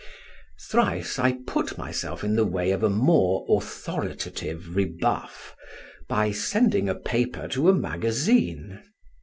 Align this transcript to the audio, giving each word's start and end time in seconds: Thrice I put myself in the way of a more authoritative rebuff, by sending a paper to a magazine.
Thrice 0.67 1.19
I 1.19 1.37
put 1.45 1.77
myself 1.77 2.23
in 2.23 2.35
the 2.35 2.43
way 2.43 2.71
of 2.71 2.81
a 2.81 2.89
more 2.89 3.45
authoritative 3.47 4.75
rebuff, 4.75 5.55
by 6.07 6.31
sending 6.31 6.89
a 6.89 6.95
paper 6.95 7.47
to 7.49 7.69
a 7.69 7.73
magazine. 7.75 8.81